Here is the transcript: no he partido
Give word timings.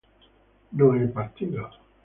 no 0.71 0.93
he 0.95 1.05
partido 1.09 1.69